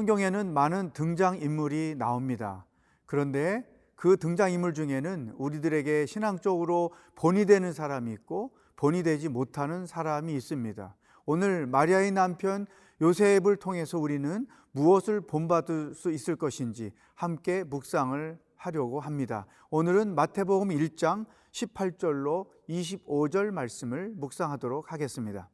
[0.00, 2.64] 성경에는 많은 등장인물이 나옵니다.
[3.04, 10.96] 그런데 그 등장인물 중에는 우리들에게 신앙적으로 본이 되는 사람이 있고 본이 되지 못하는 사람이 있습니다.
[11.26, 12.66] 오늘 마리아의 남편
[13.02, 19.44] 요셉을 통해서 우리는 무엇을 본받을 수 있을 것인지 함께 묵상을 하려고 합니다.
[19.68, 25.50] 오늘은 마태복음 1장 18절로 25절 말씀을 묵상하도록 하겠습니다.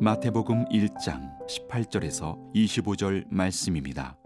[0.00, 4.16] 마태복음 1장 18절에서 25절 말씀입니다.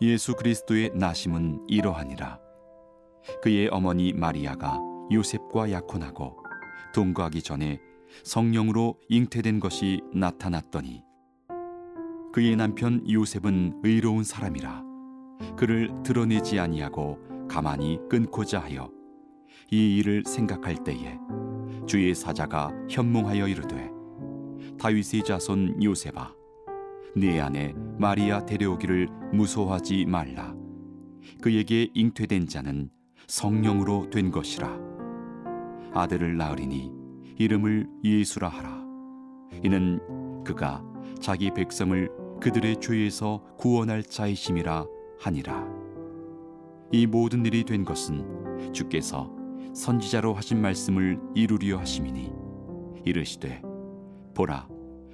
[0.00, 2.38] 예수 그리스도의 나심은 이러하니라.
[3.42, 4.78] 그의 어머니 마리아가
[5.12, 6.38] 요셉과 약혼하고
[6.94, 7.78] 동거하기 전에
[8.24, 11.02] 성령으로 잉태된 것이 나타났더니
[12.32, 14.82] 그의 남편 요셉은 의로운 사람이라
[15.54, 18.90] 그를 드러내지 아니하고 가만히 끊고자 하여
[19.70, 21.18] 이 일을 생각할 때에
[21.88, 23.90] 주의 사자가 현몽하여 이르되
[24.78, 26.32] 다윗의 자손 요셉아
[27.16, 30.54] 네 안에 마리아 데려오기를 무소하지 말라.
[31.40, 32.90] 그에게 잉태된 자는
[33.26, 34.78] 성령으로 된 것이라.
[35.94, 36.92] 아들을 낳으리니
[37.38, 38.84] 이름을 예수라 하라.
[39.64, 39.98] 이는
[40.44, 40.84] 그가
[41.20, 42.08] 자기 백성을
[42.40, 44.86] 그들의 죄에서 구원할 자이심이라
[45.20, 45.66] 하니라.
[46.92, 49.37] 이 모든 일이 된 것은 주께서
[49.74, 52.32] 선지자로 하신 말씀을 이루려 하심이니.
[53.04, 53.62] 이르시되
[54.34, 54.68] 보라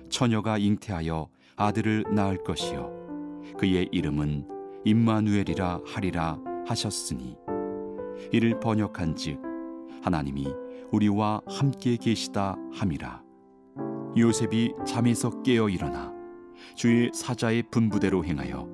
[0.09, 3.43] 처녀가 잉태하여 아들을 낳을 것이요.
[3.59, 4.49] 그의 이름은
[4.85, 7.37] 임마누엘이라 하리라 하셨으니.
[8.33, 9.41] 이를 번역한즉
[10.03, 10.47] 하나님이
[10.91, 13.23] 우리와 함께 계시다 함이라.
[14.17, 16.13] 요셉이 잠에서 깨어 일어나
[16.77, 18.69] 주의 사자의 분부대로 행하여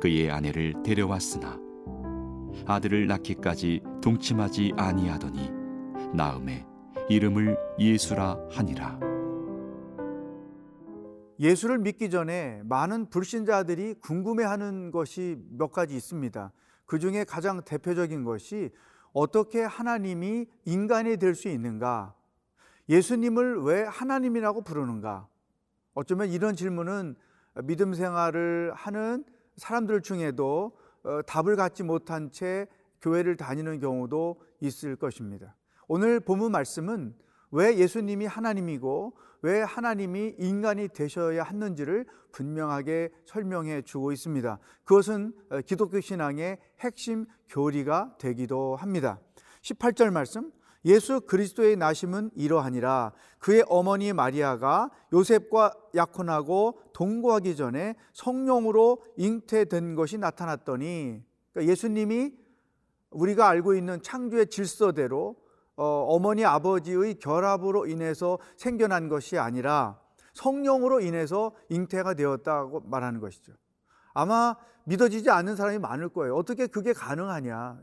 [0.00, 1.58] 그의 아내를 데려왔으나
[2.66, 5.50] 아들을 낳기까지 동침하지 아니하더니
[6.14, 6.66] 나음에
[7.08, 8.98] 이름을 예수라 하니라.
[11.40, 16.52] 예수를 믿기 전에 많은 불신자들이 궁금해하는 것이 몇 가지 있습니다.
[16.86, 18.70] 그 중에 가장 대표적인 것이
[19.12, 22.14] 어떻게 하나님이 인간이 될 수 있는가?
[22.88, 25.26] 예수님을 왜 하나님이라고 부르는가?
[25.94, 27.16] 어쩌면 이런 질문은
[27.64, 29.24] 믿음 생활을 하는
[29.56, 32.66] 사람들 중에도 어, 답을 갖지 못한 채
[33.00, 35.54] 교회를 다니는 경우도 있을 것입니다.
[35.86, 37.14] 오늘 본문 말씀은
[37.50, 44.58] 왜 예수님이 하나님이고 왜 하나님이 인간이 되셔야 하는지를 분명하게 설명해 주고 있습니다.
[44.84, 49.20] 그것은 어, 기독교 신앙의 핵심 교리가 되기도 합니다.
[49.62, 50.50] 18절 말씀
[50.84, 61.22] 예수 그리스도의 나심은 이러하니라 그의 어머니 마리아가 요셉과 약혼하고 동거하기 전에 성령으로 잉태된 것이 나타났더니
[61.52, 62.32] 그러니까 예수님이
[63.10, 65.36] 우리가 알고 있는 창조의 질서대로
[65.76, 69.98] 어, 머니 아버지의 결합으로 인해서 생겨난 것이 아니라
[70.34, 73.52] 성령으로 인해서 잉태가 되었다고 말하는 것이죠.
[74.12, 76.36] 아마 믿어지지 않는 사람이 많을 거예요.
[76.36, 77.80] 어떻게 그게 가능하냐?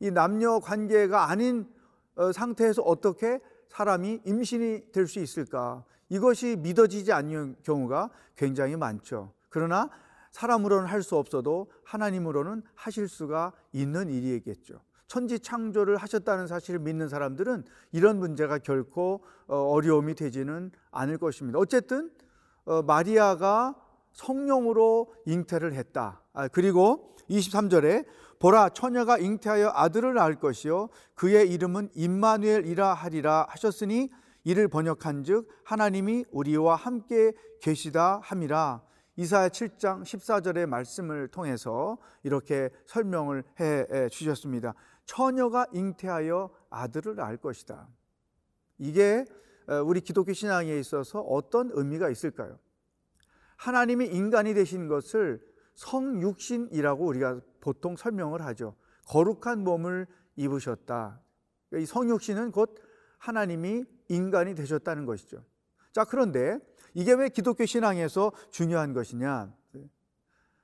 [0.00, 1.76] 이 남녀 관계가 아닌 어,
[2.32, 5.84] 상태에서 어떻게 사람이 임신이 될 수 있을까?
[6.08, 9.32] 이것이 믿어지지 않는 경우가 굉장히 많죠.
[9.50, 9.90] 그러나
[10.32, 14.80] 사람으로는 할 수 없어도 하나님으로는 하실 수가 있는 일이겠죠.
[15.06, 21.58] 천지 창조를 하셨다는 사실을 믿는 사람들은 이런 문제가 결코 어, 어려움이 되지는 않을 것입니다.
[21.58, 22.10] 어쨌든
[22.66, 23.74] 어, 마리아가
[24.12, 26.22] 성령으로 잉태를 했다.
[26.34, 28.04] 아, 그리고 23절에
[28.38, 34.10] 보라 처녀가 잉태하여 아들을 낳을 것이요 그의 이름은 임마누엘이라 하리라 하셨으니
[34.44, 38.82] 이를 번역한즉 하나님이 우리와 함께 계시다 함이라
[39.16, 44.74] 이사야 7장 14절의 말씀을 통해서 이렇게 설명을 해 주셨습니다.
[45.06, 47.88] 처녀가 잉태하여 아들을 낳을 것이다.
[48.78, 49.24] 이게
[49.84, 52.60] 우리 기독교 신앙에 있어서 어떤 의미가 있을까요?
[53.56, 55.42] 하나님이 인간이 되신 것을
[55.74, 58.74] 성육신이라고 우리가 보통 설명을 하죠.
[59.06, 60.06] 거룩한 몸을
[60.36, 61.20] 입으셨다.
[61.74, 62.76] 이 성육신은 곧
[63.18, 65.44] 하나님이 인간이 되셨다는 것이죠.
[65.92, 66.58] 자, 그런데
[66.94, 69.52] 이게 왜 기독교 신앙에서 중요한 것이냐?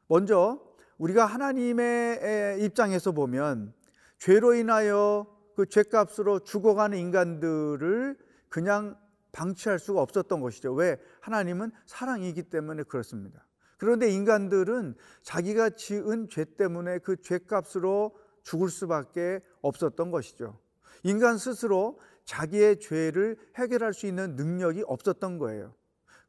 [0.06, 0.60] 먼저
[0.98, 3.74] 우리가 하나님의 입장에서 보면
[4.18, 5.26] 죄로 인하여
[5.56, 8.16] 그 죄값으로 죽어가는 인간들을
[8.48, 8.98] 그냥
[9.32, 10.72] 방치할 수가 없었던 것이죠.
[10.74, 11.00] 왜?
[11.20, 13.44] 하나님은 사랑이기 때문에 그렇습니다.
[13.84, 20.58] 그런데 인간들은 자기가 지은 죄 때문에 그 죄값으로 죽을 수밖에 없었던 것이죠.
[21.02, 25.74] 인간 스스로 자기의 죄를 해결할 수 있는 능력이 없었던 거예요.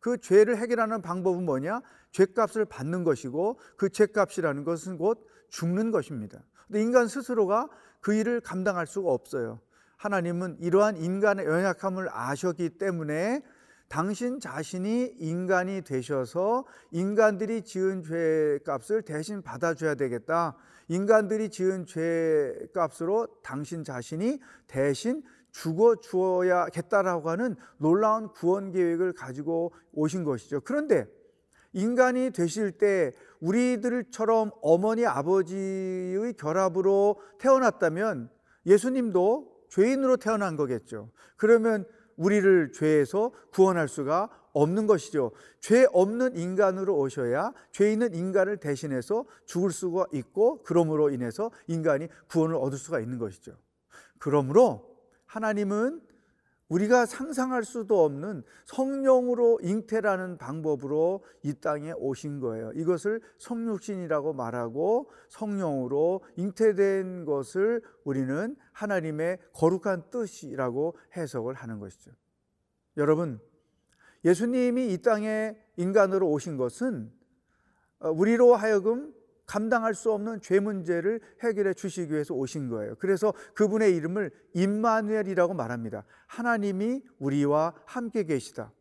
[0.01, 1.81] 그 죄를 해결하는 방법은 뭐냐?
[2.11, 6.43] 죄값을 받는 것이고 그 죄값이라는 것은 곧 죽는 것입니다.
[6.67, 7.69] 근데 인간 스스로가
[8.01, 9.61] 그 일을 감당할 수가 없어요.
[9.95, 13.43] 하나님은 이러한 인간의 연약함을 아셨기 때문에
[13.87, 20.55] 당신 자신이 인간이 되셔서 인간들이 지은 죄 값을 대신 받아줘야 되겠다.
[20.87, 30.23] 인간들이 지은 죄 값으로 당신 자신이 대신 죽어 주어야겠다라고 하는 놀라운 구원 계획을 가지고 오신
[30.23, 30.61] 것이죠.
[30.61, 31.07] 그런데
[31.71, 38.29] 인간이 되실 때 우리들처럼 어머니 아버지의 결합으로 태어났다면
[38.65, 41.11] 예수님도 죄인으로 태어난 거겠죠.
[41.37, 41.85] 그러면
[42.17, 45.31] 우리를 죄에서 구원할 수가 없는 것이죠.
[45.59, 52.55] 죄 없는 인간으로 오셔야 죄 있는 인간을 대신해서 죽을 수가 있고 그러므로 인해서 인간이 구원을
[52.55, 53.57] 얻을 수가 있는 것이죠.
[54.17, 54.95] 그러므로
[55.25, 56.01] 하나님은
[56.69, 62.71] 우리가 상상할 수도 없는 성령으로 잉태라는 방법으로 이 땅에 오신 거예요.
[62.73, 72.11] 이것을 성육신이라고 말하고 성령으로 잉태된 것을 우리는 하나님의 거룩한 뜻이라고 해석을 하는 것이죠.
[72.97, 73.39] 여러분,
[74.23, 77.11] 예수님이 이 땅에 인간으로 오신 것은
[77.99, 79.13] 우리로 하여금
[79.45, 82.95] 감당할 수 없는 죄 문제를 해결해 주시기 위해서 오신 거예요.
[82.99, 86.03] 그래서 그분의 이름을 임마누엘이라고 말합니다.
[86.27, 88.71] 하나님이 우리와 함께 계시다.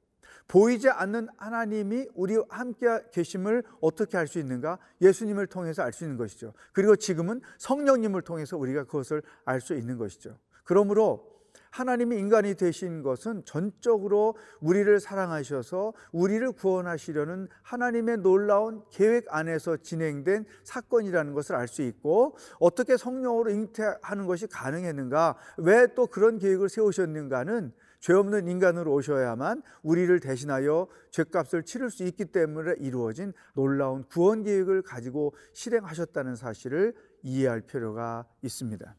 [0.46, 4.78] 보이지 않는 하나님이 우리와 함께 계심을 어떻게 알 수 있는가?
[5.00, 6.52] 예수님을 통해서 알 수 있는 것이죠.
[6.72, 10.38] 그리고 지금은 성령님을 통해서 우리가 그것을 알 수 있는 것이죠.
[10.64, 11.34] 그러므로
[11.75, 21.35] 하나님이 인간이 되신 것은 전적으로 우리를 사랑하셔서 우리를 구원하시려는 하나님의 놀라운 계획 안에서 진행된 사건이라는
[21.35, 28.12] 것을 알 수 있고 어떻게 성령으로 잉태하는 것이 가능했는가 왜 또 그런 계획을 세우셨는가는 죄
[28.12, 35.35] 없는 인간으로 오셔야만 우리를 대신하여 죄값을 치를 수 있기 때문에 이루어진 놀라운 구원 계획을 가지고
[35.53, 38.94] 실행하셨다는 사실을 이해할 필요가 있습니다.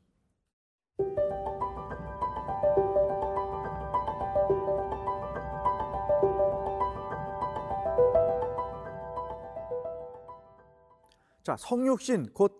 [11.45, 12.59] 자, 성육신 곧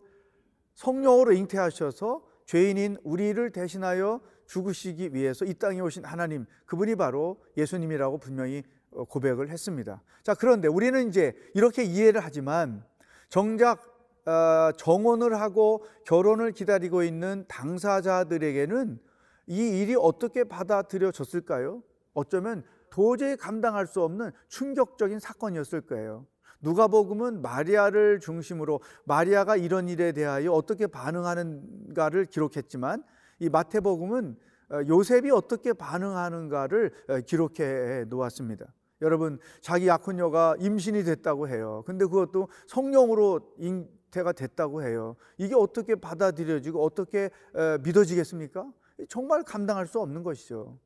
[0.76, 8.62] 성령으로 잉태하셔서 죄인인 우리를 대신하여 죽으시기 위해서 이 땅에 오신 하나님, 그분이 바로 예수님이라고 분명히
[8.92, 10.04] 어, 고백을 했습니다.
[10.22, 12.86] 자, 그런데 우리는 이제 이렇게 이해를 하지만
[13.28, 13.82] 정작
[14.28, 19.00] 어, 정혼을 하고 결혼을 기다리고 있는 당사자들에게는
[19.48, 21.82] 이 일이 어떻게 받아들여졌을까요?
[22.14, 26.28] 어쩌면 도저히 감당할 수 없는 충격적인 사건이었을 거예요.
[26.62, 33.04] 누가복음은 마리아를 중심으로 마리아가 이런 일에 대하여 어떻게 반응하는가를 기록했지만
[33.40, 34.38] 이 마태복음은
[34.72, 38.66] 어, 요셉이 어떻게 반응하는가를 어, 기록해 놓았습니다.
[39.02, 41.84] 여러분 자기 약혼녀가 임신이 됐다고 해요.
[41.86, 45.16] 근데 그것도 성령으로 잉태가 됐다고 해요.
[45.38, 48.72] 이게 어떻게 받아들여지고 어떻게 어, 믿어지겠습니까?
[49.10, 50.80] 정말 감당할 수 없는 것이죠.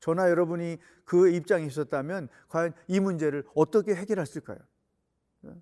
[0.00, 4.58] 저나 여러분이 그 입장에 있었다면 과연 이 문제를 어떻게 해결했을까요?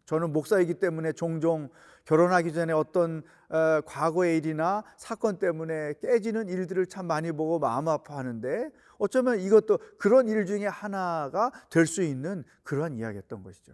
[0.04, 1.68] 저는 목사이기 때문에 종종
[2.04, 8.70] 결혼하기 전에 어떤 어, 과거의 일이나 사건 때문에 깨지는 일들을 참 많이 보고 마음 아파하는데
[8.98, 13.72] 어쩌면 이것도 그런 일 중에 하나가 될 수 있는 그러한 이야기였던 것이죠.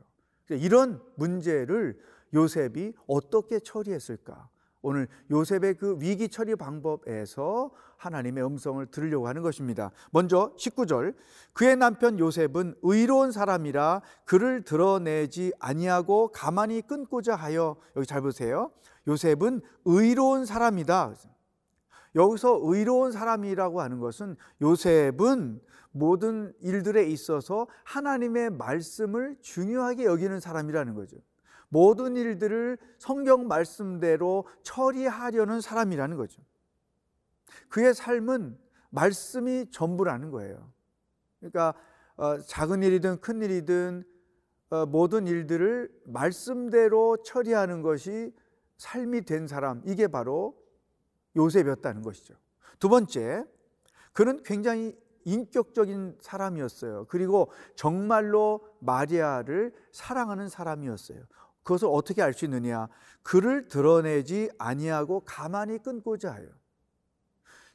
[0.51, 1.99] 이런 문제를
[2.35, 4.49] 요셉이 어떻게 처리했을까?
[4.83, 9.91] 오늘 요셉의 그 위기 처리 방법에서 하나님의 음성을 들으려고 하는 것입니다.
[10.13, 11.15] 먼저 19절
[11.53, 18.71] 그의 남편 요셉은 의로운 사람이라 그를 드러내지 아니하고 가만히 끊고자 하여 여기 잘 보세요.
[19.09, 21.15] 요셉은 의로운 사람이다.
[22.15, 31.17] 여기서 의로운 사람이라고 하는 것은 요셉은 모든 일들에 있어서 하나님의 말씀을 중요하게 여기는 사람이라는 거죠.
[31.69, 36.43] 모든 일들을 성경 말씀대로 처리하려는 사람이라는 거죠.
[37.69, 38.59] 그의 삶은
[38.91, 40.73] 말씀이 전부라는 거예요.
[41.39, 41.75] 그러니까
[42.17, 44.03] 어, 작은 일이든 큰 일이든
[44.71, 48.35] 어, 모든 일들을 말씀대로 처리하는 것이
[48.77, 50.57] 삶이 된 사람, 이게 바로
[51.37, 52.35] 요셉이었다는 것이죠.
[52.79, 53.45] 두 번째,
[54.13, 57.07] 그는 굉장히 인격적인 사람이었어요.
[57.09, 61.23] 그리고 정말로 마리아를 사랑하는 사람이었어요.
[61.69, 62.89] 그것을 어떻게 알 수 있느냐?
[63.23, 66.49] 그를 드러내지 아니하고 가만히 끊고자 해요.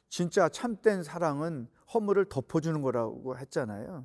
[0.08, 4.04] 진짜 참된 사랑은 허물을 덮어주는 거라고 했잖아요.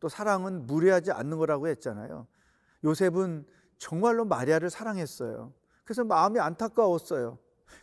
[0.00, 2.26] 또 사랑은 무례하지 않는 거라고 했잖아요.
[2.84, 3.46] 요셉은
[3.78, 5.54] 정말로 마리아를 사랑했어요.
[5.84, 7.38] 그래서 마음이 안타까웠어요.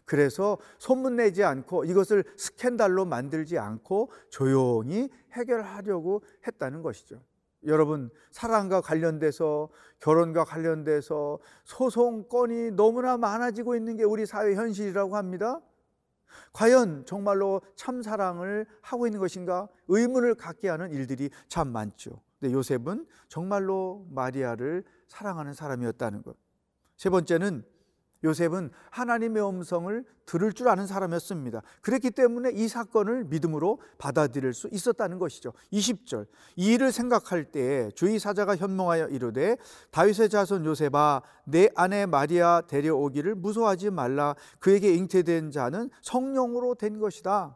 [0.05, 7.23] 그래서 소문내지 않고 이것을 스캔들로 만들지 않고 조용히 해결하려고 했다는 것이죠.
[7.65, 15.61] 여러분 사랑과 관련돼서 결혼과 관련돼서 소송 건이 너무나 많아지고 있는 게 우리 사회 현실이라고 합니다.
[16.53, 22.21] 과연 정말로 참 사랑을 하고 있는 것인가 의문을 갖게 하는 일들이 참 많죠.
[22.39, 26.37] 근데 요셉은 정말로 마리아를 사랑하는 사람이었다는 것.
[26.97, 27.63] 세 번째는
[28.23, 31.61] 요셉은 하나님의 음성을 들을 줄 아는 사람이었습니다.
[31.81, 35.53] 그랬기 때문에 이 사건을 믿음으로 받아들일 수 있었다는 것이죠.
[35.71, 36.27] 20절.
[36.55, 39.57] 이 일을 생각할 때 주의 사자가 현몽하여 이르되
[39.91, 47.55] 다윗의 자손 요셉아 내 아내 마리아 데려오기를 무서워하지 말라 그에게 잉태된 자는 성령으로 된 것이다.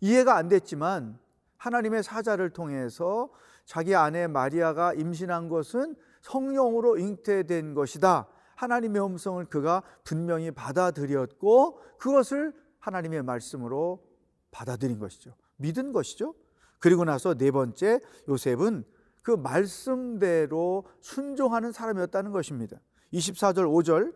[0.00, 1.18] 이해가 안 됐지만
[1.58, 3.30] 하나님의 사자를 통해서
[3.64, 8.26] 자기 아내 마리아가 임신한 것은 성령으로 잉태된 것이다.
[8.62, 14.04] 하나님의 음성을 그가 분명히 받아들였고 그것을 하나님의 말씀으로
[14.52, 15.34] 받아들인 것이죠.
[15.56, 16.34] 믿은 것이죠.
[16.78, 18.84] 그리고 나서 네 번째 요셉은
[19.22, 22.78] 그 말씀대로 순종하는 사람이었다는 것입니다.
[23.12, 24.14] 24절 5절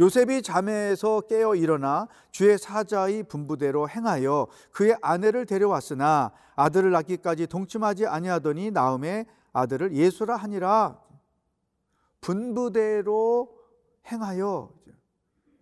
[0.00, 8.70] 요셉이 잠에서 깨어 일어나 주의 사자의 분부대로 행하여 그의 아내를 데려왔으나 아들을 낳기까지 동침하지 아니하더니
[8.70, 10.98] 나음에 아들을 예수라 하니라
[12.20, 13.61] 분부대로
[14.10, 14.72] 행하여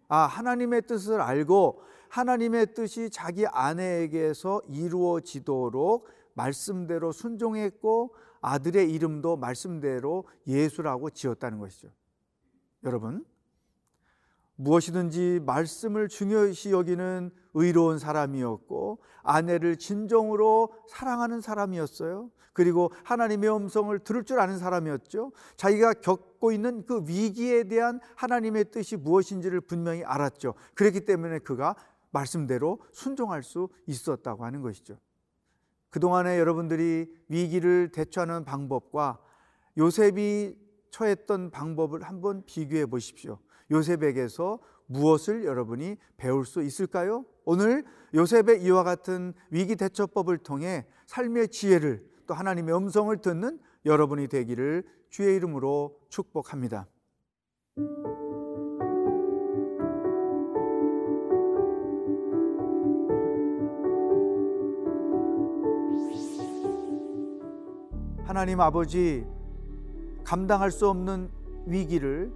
[0.09, 11.11] 아 하나님의 뜻을 알고 하나님의 뜻이 자기 아내에게서 이루어지도록 말씀대로 순종했고 아들의 이름도 말씀대로 예수라고
[11.11, 11.91] 지었다는 것이죠.
[12.85, 13.25] 여러분
[14.61, 22.31] 무엇이든지 말씀을 중요시 여기는 의로운 사람이었고 아내를 진정으로 사랑하는 사람이었어요.
[22.52, 25.33] 그리고 하나님의 음성을 들을 줄 아는 사람이었죠.
[25.57, 30.55] 자기가 겪고 있는 그 위기에 대한 하나님의 뜻이 무엇인지를 분명히 알았죠.
[30.75, 31.75] 그렇기 때문에 그가
[32.11, 34.99] 말씀대로 순종할 수 있었다고 하는 것이죠.
[35.88, 39.21] 그동안에 여러분들이 위기를 대처하는 방법과
[39.79, 40.59] 요셉이
[40.90, 43.38] 처했던 방법을 한번 비교해 보십시오.
[43.71, 47.25] 요셉에게서 무엇을 여러분이 배울 수 있을까요?
[47.45, 47.85] 오늘
[48.15, 55.37] 요셉의 이와 같은 위기 대처법을 통해 삶의 지혜를 또 하나님의 음성을 듣는 여러분이 되기를 주의
[55.37, 56.87] 이름으로 축복합니다.
[68.25, 69.27] 하나님 아버지
[70.23, 71.31] 감당할 수 없는
[71.67, 72.33] 위기를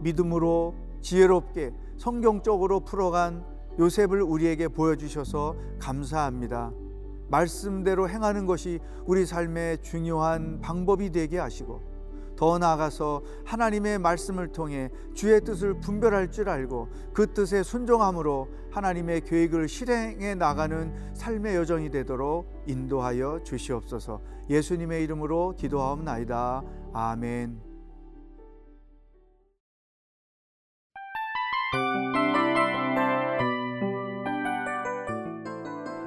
[0.00, 3.44] 믿음으로 지혜롭게 성경적으로 풀어간
[3.78, 6.72] 요셉을 우리에게 보여주셔서 감사합니다.
[7.28, 11.96] 말씀대로 행하는 것이 우리 삶의 중요한 방법이 되게 하시고
[12.36, 19.68] 더 나아가서 하나님의 말씀을 통해 주의 뜻을 분별할 줄 알고 그 뜻에 순종함으로 하나님의 계획을
[19.68, 26.62] 실행해 나가는 삶의 여정이 되도록 인도하여 주시옵소서 예수님의 이름으로 기도하옵나이다.
[26.92, 27.75] 아멘.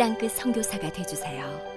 [0.00, 1.69] 땅끝 선교사가 되주세요.